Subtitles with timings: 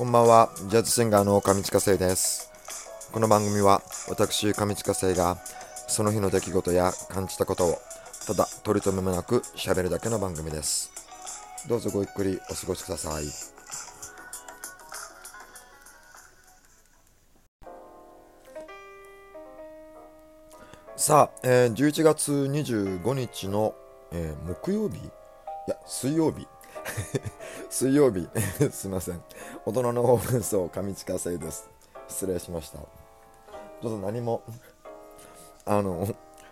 [0.00, 2.50] こんばんは、ジャズシンガーの上近生です。
[3.12, 5.36] この番組は私、上近生が
[5.88, 7.78] その日の出来事や感じたことを
[8.26, 10.90] ただ取り留めもなく喋るだけの番組です。
[11.68, 13.24] どうぞごゆっくりお過ごしください。
[20.96, 23.74] さあ、えー11月25日の、
[24.12, 24.96] えー木曜日？
[24.96, 25.00] い
[25.66, 26.48] や、水曜日。
[27.70, 28.28] 水曜日。
[28.70, 29.22] すいません。
[29.64, 31.68] 大人の放送上近生です。
[32.08, 32.78] 失礼しました。
[32.78, 32.86] ちょ
[33.78, 34.42] っと何も
[35.64, 36.06] あの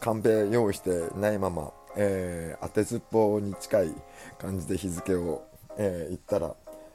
[0.00, 3.94] カンペ用意してないまま、えー当てずっぽうに近い
[4.38, 5.42] 感じで日付を、
[5.76, 6.54] えー言ったら、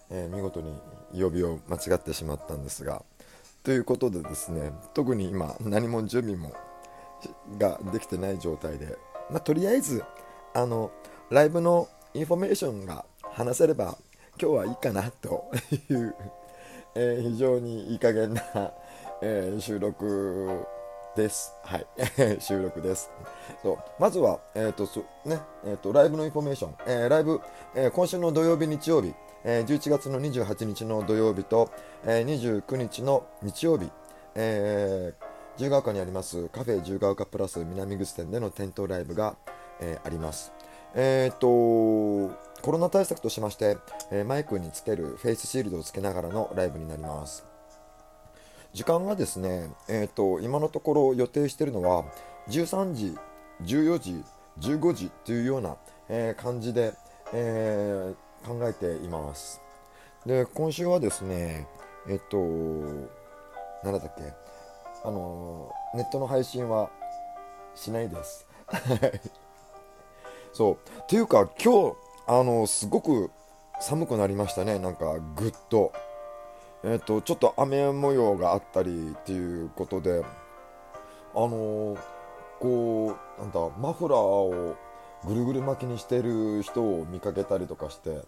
[0.09, 0.73] えー見事に
[1.13, 3.03] 曜日を間違ってしまったんですが。
[3.63, 6.53] ということでですね特に今何も準備も
[7.57, 8.95] ができてない状態で、
[9.31, 10.03] まあ、とりあえず
[10.53, 10.91] あの
[11.31, 13.97] ライブのインフォメーションが話せれば
[14.41, 15.51] 今日はいいかなと
[15.89, 16.15] いう、
[16.95, 18.41] えー非常にいい加減な、
[19.21, 20.65] えー収録
[21.17, 21.53] です。
[21.63, 21.85] はい、
[22.39, 23.11] 収録です。
[23.61, 27.41] そうまずは、えーとそねえー、とライブのインフォメーション、えーライブ、
[27.75, 31.69] えー今週の土曜日、日曜日、えー11月の28日の土曜日と、
[32.05, 33.91] えー29日の日曜日、
[34.35, 39.35] えー自由が丘にありますカフェ自由が丘プラス南口店での店頭ライブが、
[39.81, 40.54] えーあります。
[40.95, 41.47] えっ、と
[42.61, 43.77] コロナ対策としまして、
[44.11, 47.45] えーマイクにつけるフェイスシールドをつけながらのライブになります。
[48.73, 52.05] 時間がですね、えー、と今のところ予定しているのは
[52.47, 53.17] 13時、
[53.63, 54.23] 14時、
[54.59, 55.75] 15時というような、
[56.09, 56.93] えー感じで、
[57.33, 59.61] えー考えています。
[60.25, 61.67] で、今週はですね、
[62.07, 62.37] えっ、と、
[63.83, 64.33] なんだっけ、
[65.03, 66.89] あのネットの配信は
[67.75, 68.47] しないです。
[70.55, 70.99] そう。
[71.01, 71.95] っていうか、今日、
[72.27, 73.29] あの、すごく
[73.81, 75.91] 寒くなりましたね、なんか、ぐっと。
[76.85, 80.23] えっ、と、ちょっと雨模様があったりっていうことで、
[81.35, 81.97] あの
[82.61, 84.77] こう、なんだ、マフラーを
[85.25, 88.21] ぐるぐる巻きにしてる人を見かけたりとかして、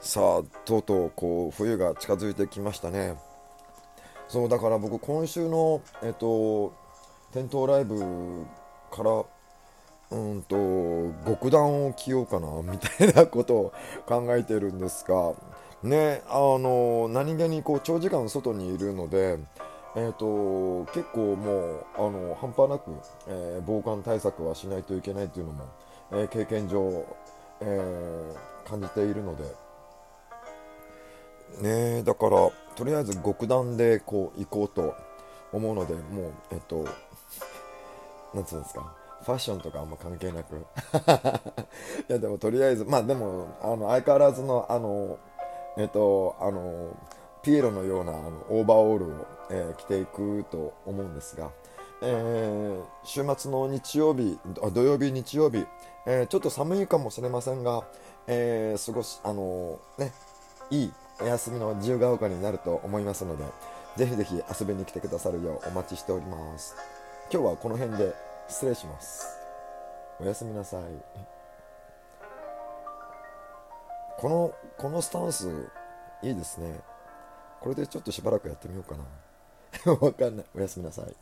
[0.00, 3.14] さあ、とうとう、こう、冬が近づいてきましたね。
[4.26, 6.74] そう、だから僕、今週の、えっ、と、
[7.32, 8.44] 店頭ライブ
[8.90, 9.24] から、
[10.10, 10.56] うんと
[11.26, 13.72] 極暖を着ようかなみたいなことを
[14.06, 15.32] 考えてるんですが
[15.82, 19.38] ねあの何気にこう長時間外にいるので
[19.96, 22.90] えー、と結構もうあの半端なく、
[23.28, 25.64] えー防寒対策はしないといけないというのも、
[26.10, 27.06] えー経験上、
[27.60, 29.44] えー感じているので
[31.60, 34.94] ねだからとりあえず極暖でこう行こうと
[35.52, 36.88] 思うのでもうえっ、と
[38.34, 40.56] なんつうんですかファッションとかあんま関係なく。
[42.08, 45.18] いやでもとりあえずまあでもあの相変わらずのあの
[45.76, 46.90] えっとあの
[47.42, 49.08] ピエロのようなあのオーバーオールを、
[49.50, 51.50] えー着ていくと思うんですが、
[52.02, 55.66] えー週末の日曜日あ土曜日日曜日、
[56.06, 57.84] えーちょっと寒いかもしれませんが、
[58.26, 60.12] えー過ごしあのね
[60.70, 63.44] いいお休みの自由が丘になると思いますので
[63.96, 66.74] ぜひぜひ遊びに来てくださるようお待ちしております。
[67.32, 68.23] 今日はこの辺で。
[68.48, 69.26] 失礼します。
[70.20, 70.82] おやすみなさい。
[74.18, 75.48] このこのスタンス
[76.22, 76.80] いいですね。
[77.60, 79.92] これでちょっとしばらくやってみようかな。
[80.00, 80.46] わかんない。
[80.54, 81.14] おやすみなさい。